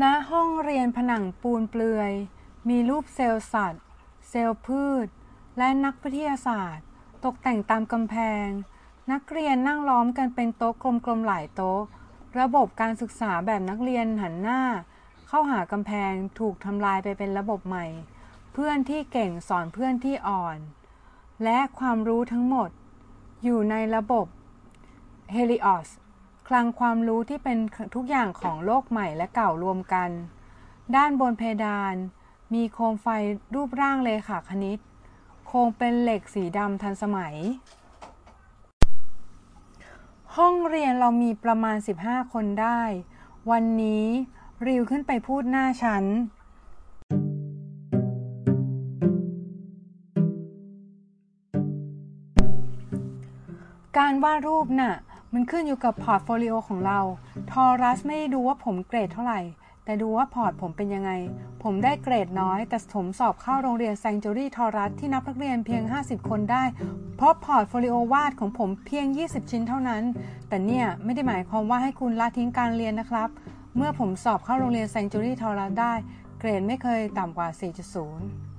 [0.00, 2.12] ณห้องเรียนผนังปูนเปลือย
[2.68, 3.84] มีรูปเซลล์สัตว์
[4.28, 5.06] เซลล์พืช
[5.58, 6.84] และนักวิทยาศาสตร์
[7.24, 8.46] ตกแต่งตามกำแพง
[9.12, 11.80] นักเรียนนั่งล้อมกันเป็นโต๊ะกลมๆหลายโต๊ะ
[12.40, 14.60] ระบบการศึกษาแบบนักเรียนหันหน้า
[15.28, 17.86] เข้าหากำแพงถูกทำลายไปเป็นระบบใหม่
[18.52, 20.58] เพื่อนที่เก่งสอนเพื่อนที่อ่อน
[21.44, 22.70] และความรู้ทั้งหมด
[23.42, 24.26] อยู่ในระบบ
[25.34, 26.01] Helios คลั
[26.54, 27.58] ลังความรู้ที่เป็น
[27.94, 30.10] ทุกอย่างของโลกใหม่และเก่ารวมกัน
[30.96, 31.94] ด้านบนเพดาน
[32.54, 33.06] มีโคมไฟ
[33.54, 34.78] รูปร่างเลขาคณิต
[35.46, 37.34] โคงเป็นเหล็กสีดำทันสมัย
[40.36, 42.80] ห้องเรียนเรามีประมาณ 15 คนได้
[43.50, 44.04] วันนี้
[44.66, 46.04] ริวขึ้นไปพูดหน้าชั้น
[53.98, 54.94] การวาดรูปน่ะ
[55.34, 57.00] มันขึ้นอยู่กับ portfolio ของเรา
[57.50, 59.40] ทอรัสไม่ได้ดูว่าผมเกรดเท่าไหร่
[59.84, 61.10] แต่ดูว่า port ผมเป็นยังไง
[61.62, 66.64] ผมได้เกรดน้อย แต่ผมสอบเข้าโรงเรียนแซงจูรี่ทอรัสที่รับนักเรียนเพียง 50 คนได้
[67.16, 70.02] เพราะ portfolio วาดของผมเพียง 20 ชิ้นเท่านั้น
[70.48, 73.28] แต่เนี่ยไม่ได้หมายความว่าให้คุณละทิ้งการเรียนนะครับ
[73.76, 75.92] เมื่อผมสอบเข้าโรงเรียนแซงจูรี่ทอรัสได้
[76.38, 78.51] เกรดไม่เคยต่ำกว่า 4.0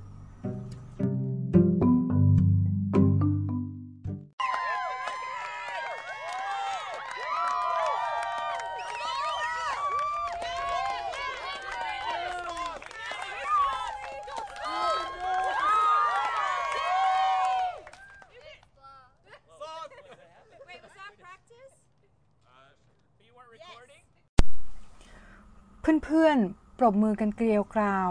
[26.05, 28.09] เพื่อนๆ ปรบมือกันเกลียวกราว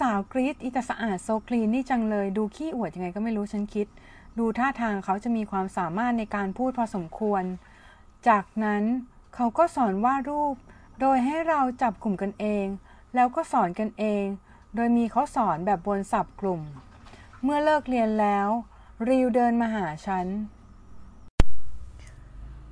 [0.00, 3.86] สาวๆกรี๊ดอีตาสะอาดโซคลีนนี่จังเลย ดูขี้อวดยังไงก็ไม่รู้ฉันคิด
[4.38, 7.42] ดูท่าทางเขาจะมีความสามารถในการพูดพอสมควร
[8.28, 8.82] จากนั้น
[9.34, 10.56] เขาก็สอนวาดรูป
[11.00, 12.66] โดยให้เราจับกลุ่มกันเอง
[13.14, 14.24] แล้วก็สอนกันเอง
[14.74, 16.60] โดยมีเขาสอนแบบบนสับกลุ่ม
[17.42, 18.48] เมื่อเลิกเรียนแล้ว
[19.08, 20.26] ริวเดินมาหาฉัน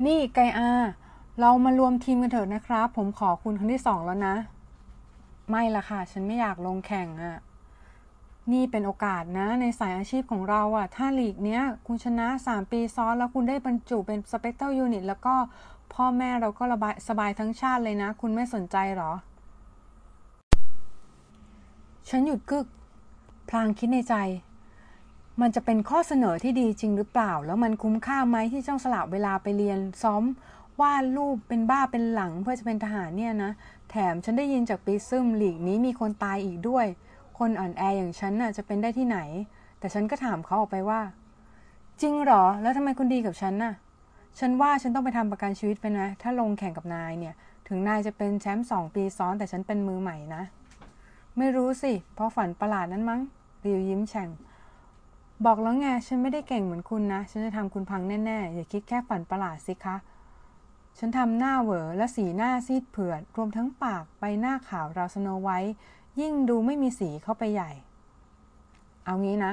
[0.06, 0.72] นี่ไกอา
[1.40, 4.36] เรามารวมทีมกันเถอะนะครับ ผมขอคุณครั้งที่สองแล้วนะ
[5.50, 7.36] ไม่ละค่ะ ฉันไม่อยากลงแข่งอะ่ะ
[8.52, 15.34] นี่เป็นโอกาสนะ ในสายอาชีพของเราอะ่ะ ถ้าลีกเนี้ย คุณชนะ 3 ปีซ้อนแล้วคุณได้บรรจุเป็น Specter Unit แล้วก็
[15.94, 19.12] พ่อแม่เราก็ระบายสบายทั้งชาติเลยนะ คุณไม่สนใจหรอ
[22.08, 22.66] ฉันหยุดกึก
[23.48, 24.14] พลางคิดในใจ
[25.40, 30.22] มันจะเป็นข้อเสนอที่ดีจริงหรือเปล่า แล้วมันคุ้มค่าไหมที่ต้องสละเวลาไปเรียนซ้อม
[30.82, 33.52] วาดรูปเป็นบ้าเป็นหลังเพื่อจะเป็นทหารเนี่ยนะ
[33.90, 36.86] แถมฉันได้ยินจากปีซึมหลีกนี้มีคนตายอีกด้วย
[37.38, 39.18] คนอ่อนแออย่างฉันน่ะจะเป็นได้ที่ไหน
[39.78, 41.00] แต่ฉันก็ถามเขาออกไปว่า
[42.00, 43.74] จริงเหรอ แล้วทำไมคุณดีกับฉันน่ะ
[44.38, 47.34] ฉันว่าฉันต้องไปทำประกันชีวิตไปนะ ถ้าลงแข่งกับนายเนี่ย
[47.68, 50.42] ถึงนายจะเป็นแชมป์สองปีซ้อน แต่ฉันเป็นมือใหม่นะ
[51.38, 53.20] ไม่รู้สิ เพราะฝันประหลาดนั้นมั้ง
[53.64, 54.28] ริวยิ้มแฉ่ง
[55.46, 59.96] บอกแล้วไงฉันไม่ได้เก่งเหมือนคุณนะ ฉันจะทำคุณพังแน่ๆ อย่าคิดแค่ฝันประหลาดสิคะ
[60.98, 65.74] ฉันทำหน้าเหวอและสีหน้าซีดเผือด รวมทั้งปากใบหน้าขาวราวสโนไวท์
[66.20, 67.70] ยิ่งดูไม่มีสีเข้าไปใหญ่
[69.04, 69.52] เอางี้นะ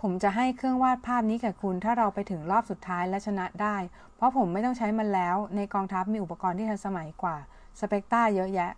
[0.00, 3.76] ผมจะให้เครื่องวาดภาพนี้แก่คุณถ้าเราไปถึงรอบสุดท้ายและชนะได้
[4.16, 7.36] เพราะผมไม่ต้องใช้มันแล้ว ในกองทัพมีอุปกรณ์ที่ทันสมัยกว่า
[7.78, 8.70] สเปกตาเยอะแยะ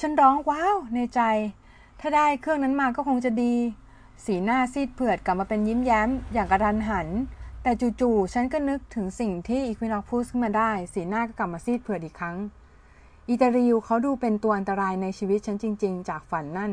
[0.00, 1.20] ฉันร้องว้าว ในใจ
[2.00, 3.54] ถ้าได้เครื่องนั้นมาก็คงจะดี
[4.24, 7.08] สีหน้าซีดเผือดกลับมาเป็นยิ้มแย้ม อย่างกระทันหัน
[7.66, 12.36] แต่จู่ๆฉันก็นึกถึงสิ่งที่อีควินอกพูดขึ้นมาได้ สีหน้าก็กลับมาซีดเผือดอีกครั้ง
[13.28, 16.72] อีตาริวเขาดูเป็นตัวอันตรายในชีวิตฉันจริง ๆ จากฝันนั่น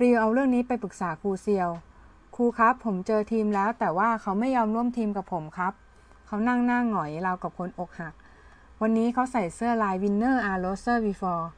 [0.00, 1.70] ริวเอาเรื่องนี้ไปปรึกษาครูเซียว
[2.36, 5.72] ครูครับ ผมเจอทีมแล้ว แต่ว่าเขาไม่ยอมร่วมทีมกับผมครับ
[6.26, 8.14] เขานั่งหน้าหงอยราวกับคนอกหัก
[8.80, 11.50] วันนี้เขาใส่เสื้อลาย winner are loser before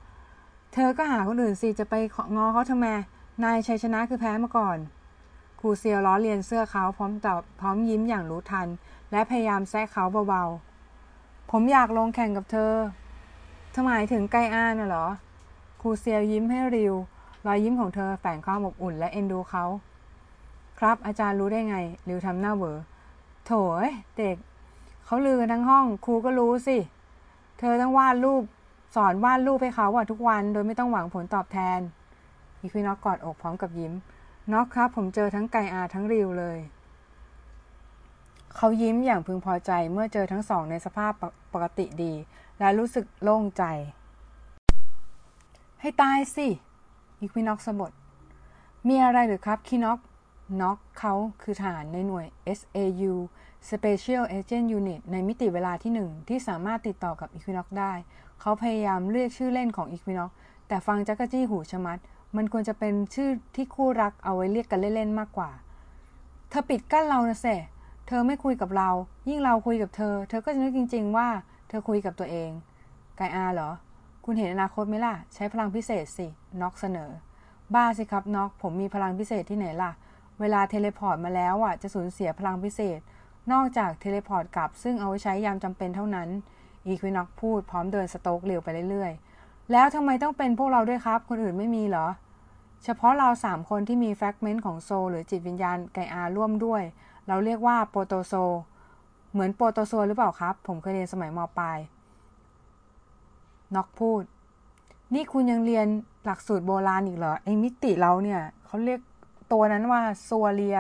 [0.73, 1.95] เธอก็หาคนอื่นสิจะไป
[2.37, 2.87] ง้อเขาทำไม
[3.45, 4.79] นายชัยชนะคือแพ้มาก่อน
[5.65, 8.69] รูเซียวล้อเลียนเสื้อเขาพร้อมตอบพร้อมยิ้มอย่างรู้ทัน
[9.13, 12.73] และพยายามแซะเขาเบาๆ ผมอยากลงแข่งกับเธอ
[13.75, 15.07] ทำไมถึงไกอ้านน่ะเหรอ
[15.81, 16.95] ครูเซียวยิ้มให้ริว
[17.47, 19.65] รอยยิ้มของเธอแฝงความอบอุ่นและเอ็นดูเขา
[20.79, 21.77] ครับอาจารย์รู้ได้ไง
[22.09, 22.79] ริวทำหน้าเวอ
[23.47, 23.53] โถ
[23.85, 23.87] ย
[24.19, 24.37] เด็ก
[25.05, 26.79] เขาลือกันทั้งห้อง ครูก็รู้สิ
[27.59, 28.43] เธอต้องวาดรูป
[28.97, 31.79] สอนวาดรูปให้เขาอะทุกวัน โดยไม่ต้องหวังผลตอบแทน
[32.61, 33.93] อีควินอกกอดอกพร้อมกับยิ้ม
[34.53, 36.59] น็อกครับผมเจอทั้งไกอาทั้งริวเลย
[38.57, 41.13] เขายิ้มอย่างพึงพอใจเมื่อเจอทั้งสองในสภาพ
[41.53, 42.13] ปกติดี
[42.59, 43.65] และรู้สึกโล่งใจ
[45.81, 46.49] ให้ตายสิ
[47.21, 47.93] อีควินอกสบท
[48.89, 49.99] มีอะไรหรือครับคีน็อก
[50.61, 52.27] น็อกเขาคือฐานในหน่วย
[52.59, 53.15] SAU
[53.71, 57.93] Special Agent Unit ในมิติเวลาที่หนึ่งที่สามารถติดต่อกับ Equinox ได้
[58.41, 60.31] เขาพยายามเรียกชื่อเล่นของ Equinox
[60.69, 61.99] แต่ฟังจักรจี้หูชะมัด
[62.37, 65.51] มันควรจะเป็นชื่อที่คู่รักเอาไว้เรียกกันเล่นๆมากกว่า
[66.51, 67.47] เธอปิดกั้นเรานะเส
[68.07, 68.91] เธอไม่คุยกับเรา
[69.29, 71.29] ยิ่งเราคุยกับเธอ เธอก็จะนึกจริง ๆ ว่า
[71.69, 72.51] เธอคุยกับตัวเอง
[73.17, 73.71] ไกอาเหรอ
[74.25, 76.27] คุณเห็นอนาคตไหมล่ะ ใช้พลังพิเศษสิ
[76.61, 77.11] น็อกเสนอ
[77.75, 79.93] บ้าสิครับน็อก ผมมีพลังพิเศษที่ไหนล่ะ
[80.41, 82.99] เวลา teleport มาแล้วอะ จะสูญเสียพลังพิเศษ
[83.53, 86.29] นอกจาก teleport กลับ ซึ่งเอาไว้ใช้ยามจำเป็นเท่านั้น
[86.87, 92.07] อีควินอกพูดพร้อมเดินสโต๊กเร็วไปเรื่อยๆ แล้วทำไมต้องเป็นพวกเราด้วยครับ คนอื่นไม่มีเหรอ
[92.85, 96.83] เฉพาะเราสามคนที่มี fragment ของ soul หรือจิตวิญญาณไกอาร่วมด้วย
[97.29, 98.35] เราเรียกว่าโปรโตโซ
[99.33, 101.79] เหมือนโปรโตโซหรือเปล่าครับ ผมเคยเรียนสมัยมปลาย
[103.75, 104.23] น็อกพูด
[105.15, 105.87] นี่คุณยังเรียน
[106.25, 109.01] หลักสูตรโบราณอีกเหรอไอมิติเราเนี่ยเขาเรียก
[109.53, 110.79] ตัวนั้นว่าซัวเลีย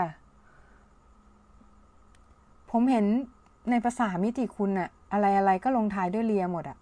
[2.71, 3.06] ผมเห็น
[3.71, 6.79] ในภาษามิติคุณอะอะไรอะไรก็ลงท้ายด้วยเลียหมดอะ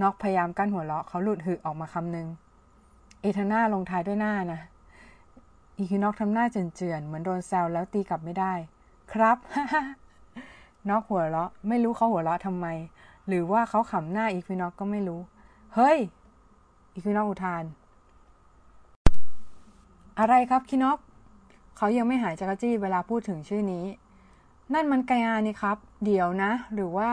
[0.00, 2.26] น็อกพยายามกั้นหัวเราะเขาหลุดหึออกมาคำหนึ่ง
[3.24, 4.60] เอทาน่าลงท้ายด้วยหน้านะ
[5.76, 8.52] อีคินอกทำหน้าเจือนๆเหมือนโดนแซวแล้วตีกลับไม่ได้
[9.12, 9.36] ครับ
[10.88, 12.66] นอกหัวเราะ ไม่รู้เขาหัวเราะทำไม
[13.28, 15.20] หรือว่าเขาขำหน้าอีควินอกก็ไม่รู้
[15.74, 15.98] เฮ้ย
[16.92, 17.64] อีควินอกอุทาน
[20.18, 20.98] อะไรครับคินอก
[21.76, 23.84] เขายังไม่หายจากรจี้เวลาพูดถึงชื่อนี้
[24.74, 27.12] นั่นมันไกอานี่ครับ เดี๋ยวนะ หรือว่า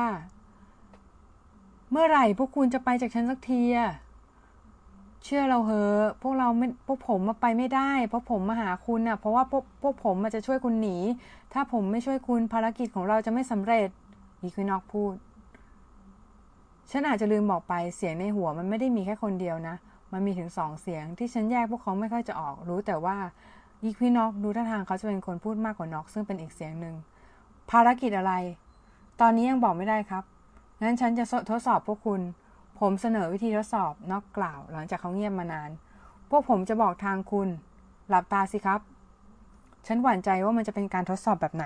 [1.91, 3.91] เมื่อไหร่พวกคุณจะไปจากฉันสักทีอะ
[5.31, 10.97] ชื่อเราเหอะพวกเราไม่พวกผมมาไปไม่ได้ เพราะผมมาหาคุณอะ เพราะว่าพวกพวกผมมาจะช่วยคุณหนี
[11.53, 13.89] ถ้าผมไม่ช่วยคุณภารกิจของเราจะไม่สำเร็จ
[14.41, 15.13] อีควินอกพูด
[16.91, 19.75] ฉันอาจจะลืมบอกไปเสียงในหัวมันไม่ได้มีแค่คนเดียวนะ
[20.11, 23.15] มันมีถึงสองเสียงที่ฉันแยกพวกเขาไม่ค่อยจะออก รู้แต่ว่า
[23.83, 26.95] อีควินอกดูท่าทางเขาจะเป็นคนพูดมากกว่านอกซึ่งเป็นอีกเสียงหนึ่ง
[27.71, 28.33] ภารกิจอะไร
[29.21, 30.23] ตอนนี้ยังบอกไม่ได้ครับ
[30.81, 32.21] งั้นฉันจะทดสอบพวกคุณ
[32.81, 35.69] ผมเสนอวิธีทดสอบนอกกล่าว หลังจากเขาเงียบมานาน
[36.29, 37.49] พวกผมจะบอกทางคุณ
[38.09, 38.81] หลับตาสิครับ
[39.87, 41.65] ฉันหวั่นใจว่ามันจะเป็นการทดสอบแบบไหน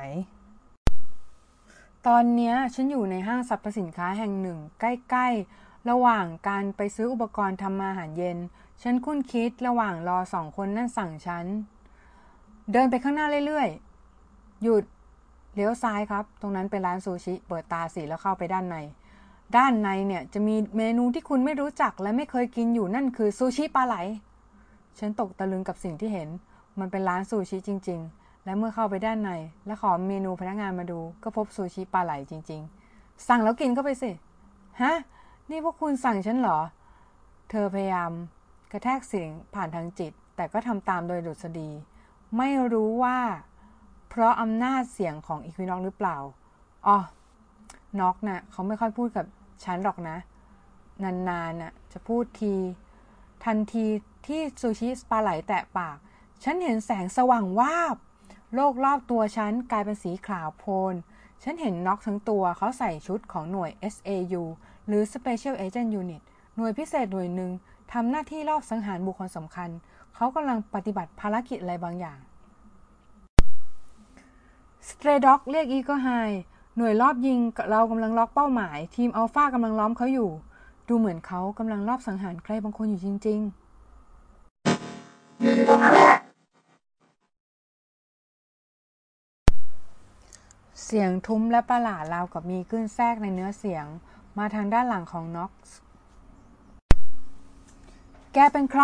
[2.08, 8.38] ตอนนี้ฉันอยู่ในห้างสรรพสินค้าแห่งหนึ่ง ใกล้ๆ ระหว่างการไปซื้ออุปกรณ์ทำอาหารเย็น
[8.82, 11.46] ฉันคุ้นคิดระหว่างรอสองคนนั่นสั่งฉัน
[12.72, 14.84] เดินไปข้างหน้าเรื่อยๆ หยุด
[15.54, 18.78] เลี้ยวซ้ายครับ ตรงนั้นเป็นร้านซูชิ เปิดตาสีแล้วเข้าไปด้านใน
[19.58, 23.96] ด้านในเนี่ยจะมีเมนูที่คุณไม่รู้จักและไม่เคยกินอยู่นั่นคือซูชิปลาไหล
[25.00, 26.30] ฉันตกตะลึงกับสิ่งที่เห็น
[26.80, 29.32] มันเป็นร้านซูชิจริง ๆ และเมื่อเข้าไปด้านใน
[29.66, 32.62] และขอเมนูพนักงานมาดู ก็พบซูชิปลาไหลจริง
[32.94, 34.12] ๆ สั่งแล้วกินเข้าไปสิ
[34.82, 34.96] ฮะ
[35.50, 36.60] นี่พวกคุณสั่งฉันเหรอ
[37.50, 38.12] เธอพยายาม
[38.72, 41.70] กระแทกเสียงผ่านทางจิต แต่ก็ทำตามโดยดุษฎี
[42.38, 43.18] ไม่รู้ว่า
[44.10, 46.18] เพราะอำนาจเสียงของอีควินอกหรือเปล่า
[46.88, 46.98] อ๋อ
[48.00, 49.26] น็อกนะ่ะเขาไม่ค่อยพูดกับ
[49.64, 50.18] ฉันหรอกนะ
[51.04, 52.56] นานๆน่ะ จะพูดที
[53.46, 53.86] ทันที
[54.28, 55.98] ที่ซูชิปลาไหลแตะปาก
[56.44, 57.98] ฉันเห็นแสงสว่างวาบ
[58.56, 60.94] โลกรอบตัวฉันกลายเป็นสีขาวโพลน
[61.44, 64.44] ฉันเห็นน็อกทั้งตัวเขาใส่ชุดของหน่วย SAU
[64.88, 66.22] หรือ Special Agent Unit
[66.56, 67.52] หน่วยพิเศษหน่วยหนึ่ง
[67.92, 69.70] ทำหน้าที่รอบสังหารบุคคลสำคัญ
[70.16, 72.20] เขากำลังปฏิบัติภารกิจอะไรบางอย่าง
[74.88, 76.36] Stray Dog เรียก Eagle High
[76.78, 77.40] หน่วยรอบยิง
[77.72, 80.30] เรากำลังล็อกเป้าหมาย ทีมอัลฟากำลังล้อมเขาอยู่
[80.88, 83.66] ดูเหมือนเขากำลังรอบสังหารใครบางคนอยู่จริง ๆ
[90.84, 93.86] เสียงทุ้มและประหลาดราวกับมีขึ้นแทรกในเนื้อเสียง
[94.38, 95.76] มาทางด้านหลังของน็อกซ์
[98.34, 98.84] แกเป็นใคร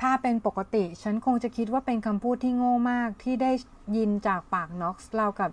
[0.00, 3.52] ถ้าเป็นปกติ ฉันคงจะคิดว่าเป็นคำพูดที่โง่มากที่ได้
[3.96, 5.50] ยินจากปากน็อกซ์เรากับ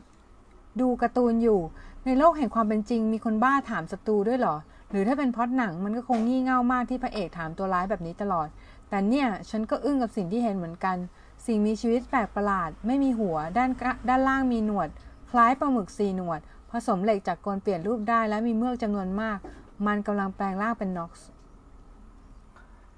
[0.81, 1.59] ดูการ์ตูนอยู่
[2.05, 4.55] ในโลกแห่งความเป็นจริง มีคนบ้าถามศัตรูด้วยเหรอ
[4.89, 8.47] หรือถ้าเป็นพอดหนังมันก็คงงี่เง่ามากที่พระเอกถามตัวร้ายแบบนี้ตลอด
[8.89, 10.97] แต่เนี่ยฉันก็อึ้งกับสิ่งที่เห็นเหมือนกัน
[11.45, 13.69] สิ่งมีชีวิตแปลกประหลาด ไม่มีหัว ด้าน
[14.09, 14.89] ด้านล่างมีหนวด
[15.29, 16.39] คล้ายปลาหมึกสีหนวด
[16.71, 19.37] ผสมเหล็กจากกลเปลี่ยนรูปได้และมีเมือกจำนวนมาก
[19.87, 21.27] มันกำลังแปลงร่างเป็นน็อกซ์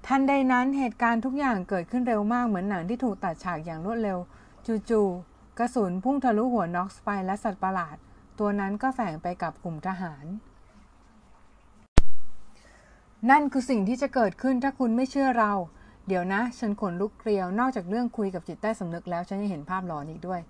[0.06, 4.18] ทันใดนั้นเหตุการณ์ทุกอย่างเกิดขึ้นเร็วมากเหมือนหนังที่ถูกตัดฉากอย่างรวดเร็ว
[4.90, 7.96] จู่ๆ กระสุนพุ่งทะลุหัวน็อกส์ไปและสัตว์ประหลาด
[8.38, 10.24] ตัวนั้นก็แฝงไปกับกลุ่มทหาร
[13.30, 15.52] นั่นคือสิ่งที่จะเกิดขึ้นถ้าคุณไม่เชื่อเรา
[16.08, 20.40] เดี๋ยวนะ ฉันขนลุกเกลียวนอกจากเรื่องคุยกับจิตใต้สำนึกแล้วฉันยังเห็นภาพหลอนอีกด้วย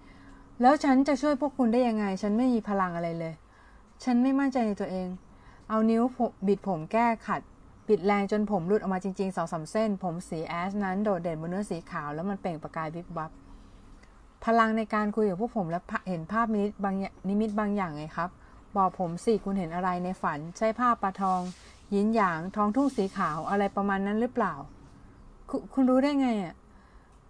[0.61, 3.35] แล้วฉันจะช่วยพวกคุณได้ยังไง ฉันไม่มีพลังอะไรเลย
[4.05, 5.09] ฉันไม่มั่นใจในตัวเอง
[5.69, 6.03] เอานิ้ว
[6.47, 7.41] บิดผมแก้ขัด
[7.88, 13.33] ปิดแรงจนผมหลุดออกมาจริงๆสองสาเส้น ผมสีแอชนั้นโดดเด่นบนเนื้อสีขาวแล้วมันเปล่งประกายวิบวับ
[14.45, 16.95] พลังในการคุยกับพวกผมและเห็นภาพนิมิตบาง
[17.28, 18.30] นิมิตบางอย่างไงครับ
[18.76, 21.40] บอกผมสิคุณเห็นอะไรในฝัน ใช่ภาพปลาทอง
[21.95, 24.54] ยินหยางทองทุ่งสีขาวอะไรประมาณนั้นหรือเปล่า
[25.50, 26.54] คคุณรู้ได้ไงอะ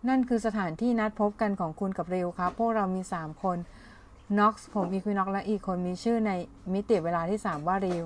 [0.09, 3.59] นั่นคือสถานที่นัดพบกันของคุณกับเรวครับ พวกเรามีสามคน
[4.39, 6.33] น็อกซ์ผมอีควิน็อกและอีกคนมีชื่อใน
[6.75, 8.05] มิติเวลาที่สามว่าริว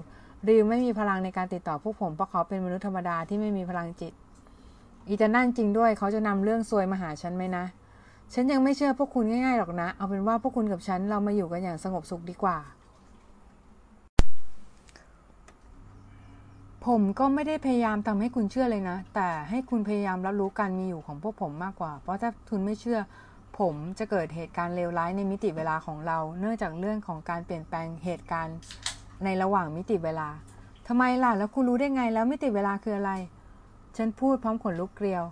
[0.48, 4.12] ริวไม่มีพลังในการติดต่อพวกผมเพราะเขาเป็นมนุษย์ธรรมดาที่ไม่มีพลังจิต
[5.08, 7.64] อีจะนั่นจริงด้วยเขาจะนำเรื่องซวยมาหาฉันไหมนะ
[8.34, 12.58] ฉันยังไม่เชื่อพวกคุณง่ายๆหรอกนะ เอาเป็นว่าพวกคุณกับฉันเรามาอยู่กันอย่างสงบสุขดีกว่า
[16.86, 22.98] ผมก็ไม่ได้พยายามทำให้คุณเชื่อเลยนะ แต่ให้คุณพยายามรับรู้การมีอยู่ของพวกผมมากกว่า เพราะถ้าคุณไม่เชื่อ
[23.58, 28.56] ผมจะเกิดเหตุการณ์เลวร้ายในมิติเวลาของเรา เนื่องจากเรื่องของการเปลี่ยนแปลงเหตุการณ์
[29.24, 30.28] ในระหว่างมิติเวลา
[30.88, 33.12] ทำไมล่ะ แล้วคุณรู้ได้ไงแล้วมิติเวลาคืออะไร
[33.96, 35.24] ฉันพูดพร้อมขนลุกเกลียว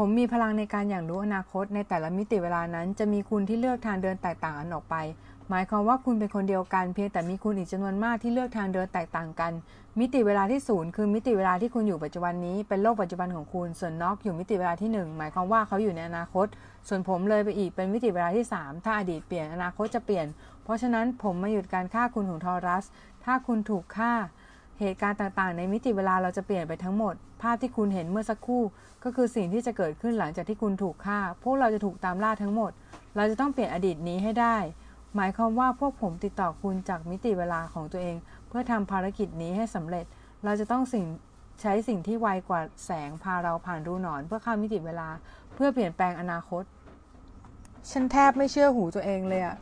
[0.00, 4.96] ผมมีพลังในการอย่างรู้อนาคตในแต่ละมิติเวลานั้น จะมีคุณที่เลือกทางเดินแตกต่างอันออกไป
[5.48, 9.52] หมายความว่าคุณเป็นคนเดียวกันเพียงแต่มีคุณอีกจำนวนมากที่เลือกทางเดินแตกต่างกัน
[10.00, 16.46] มิติเวลาที่ศูนย์คือมิติเวลาที่คุณอยู่ปัจจุบันนี้เป็นโลกปัจจุบันของคุณ ส่วนนอกอยู่มิติเวลาที่ 1 หมายความว่าเขาอยู่ในอนาคต
[16.88, 20.26] ส่วนผมเลยไปอีกเป็นมิติเวลาที่ 3 ถ้าอดีตเปลี่ยนอนาคตจะเปลี่ยน
[20.64, 22.84] เพราะฉะนั้นผมมาหยุดการฆ่าคุณของทอรัส
[23.24, 24.12] ถ้าคุณถูกฆ่า
[24.80, 28.62] เหตุการณ์ต่างๆ ในมิติเวลาเราจะเปลี่ยนไปทั้งหมด ภาพที่คุณเห็นเมื่อสักครู่
[29.04, 32.72] ก็คือสิ่งที่จะเกิดขึ้นหลังจากที่คุณถูกฆ่า พวกเราจะถูกตามล่าทั้งหมด
[33.16, 34.56] เราจะต้องเปลี่ยนอดีตนี้ให้ได้
[35.16, 38.16] หมายความว่าพวกผมติดต่อคุณจากมิติเวลาของตัวเอง
[38.48, 40.04] เพื่อทำภารกิจนี้ให้สำเร็จ
[40.44, 41.04] เราจะต้องสิ่ง
[41.60, 45.08] ใช้สิ่งที่ไวกว่าแสงพาเราผ่านรูหนอน เพื่อข้ามมิติเวลา
[45.54, 46.62] เพื่อเปลี่ยนแปลงอนาคต
[47.90, 49.56] ฉันแทบไม่เชื่อหูตัวเองเลยอะ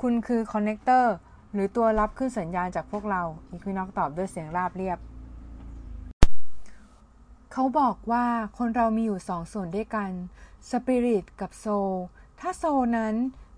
[0.00, 1.14] คุณคือ connector
[1.52, 4.98] หรือตัวรับคลื่นสัญญาณจากพวกเราอีควินอกตอบด้วยเสียงราบเรียบ
[7.52, 8.26] เขาบอกว่า
[8.58, 10.10] คนเรามีอยู่สองส่วนด้วยกัน
[10.70, 11.92] สปิริตกับ soul
[12.40, 13.14] ถ้า soul นั้น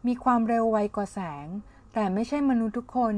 [0.06, 1.46] มีความเร็วไวกว่าแสง
[1.92, 3.14] แต่ไม่ใช่มนุษย์ทุกคน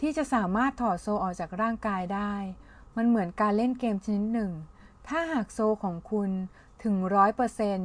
[0.00, 2.34] ที่จะสามารถถอด soul ออกจากร่างกายได้
[2.96, 4.52] มันเหมือนการเล่นเกมชนิดหนึ่ง
[5.08, 6.30] ถ้าหากโซลของคุณ
[6.82, 7.78] ถึงร้อยเปอร์เซน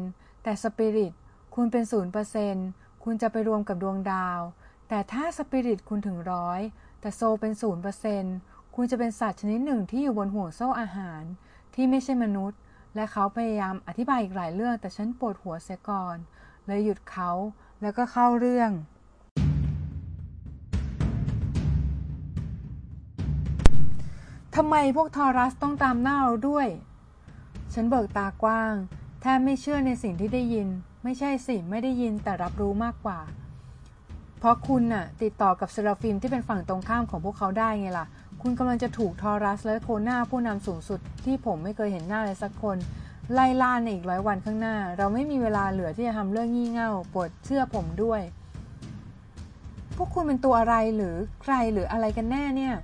[0.43, 1.13] แต่สปิริต
[1.55, 2.55] คุณเป็นศูนย์เปอร์เซน
[3.03, 4.39] คุณจะไปรวมกับดวงดาว
[4.89, 6.61] แต่ถ้าสปิริตคุณถึงร้อย
[6.99, 8.23] แต่โซเป็นศูนย์เปอร์เซน
[8.75, 11.21] คุณจะเป็นสัตว์ชนิดหนึ่งที่อยู่บนห่วงโซ่อาหาร
[11.73, 12.59] ที่ไม่ใช่มนุษย์
[12.95, 16.17] และเขาพยายามอธิบายอีกหลายเรื่อง แต่ฉันปวดหัวเสียก่อน
[16.65, 17.31] เลยหยุดเขา
[17.81, 18.71] แล้วก็เข้าเรื่อง
[24.55, 26.67] ทำไมพวกทอรัสต้องตามหน้าเราด้วย
[27.73, 28.73] ฉันเบิกตากว้าง
[29.21, 30.67] แทบไม่เชื่อในสิ่งที่ได้ยิน
[31.03, 33.19] ไม่ใช่สิไม่ได้ยินแต่รับรู้มากกว่า
[34.39, 38.07] เพราะคุณน่ะติดต่อกับเซราฟิมที่เป็นฝั่งตรงข้ามของพวกเขาได้ไงล่ะ
[38.41, 42.77] คุณกำลังจะถูกทอรัสและโคนาผู้นำสูงสุด ที่ผมไม่เคยเห็นหน้าเลยสักคน
[43.33, 48.21] ไล่ล่าในอีกร้อยวันข้างหน้า เราไม่มีเวลาเหลือที่จะทำเรื่องงี่เง่าปวดเชื่อผมด้วย
[49.95, 52.75] พวกคุณเป็นตัวอะไรหรือใครหรืออะไรกันแน่เนี่ย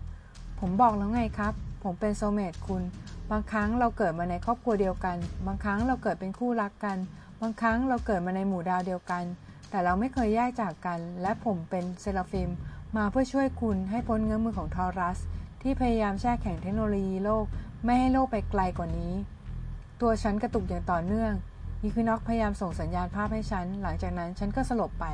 [0.60, 2.84] ผมบอกแล้วไงครับ ผมเป็นโซเมตคุณ
[3.32, 5.18] บางครั้งเราเกิดมาในครอบครัวเดียวกัน
[5.48, 6.98] บางครั้งเราเกิดเป็นคู่รักกัน
[7.42, 9.24] บางครั้งเราเกิดมาในหมู่ดาวเดียวกัน
[9.74, 12.50] แต่เราไม่เคยแยกจากกัน และผมเป็นเซราฟิม
[12.98, 15.20] มาเพื่อช่วยคุณให้พ้นเงื้อมือของทอรัส
[15.62, 17.46] ที่พยายามแช่แข็งเทคโนโลยีโลก
[17.86, 19.14] ไม่ให้โลกไปไกลกว่านี้
[20.02, 21.34] ตัวฉันกระตุกอย่างต่อเนื่อง
[21.82, 25.06] อีควินอกพยายามส่งสัญญาณภาพให้ฉัน หลังจากนั้นฉันก็สลบไป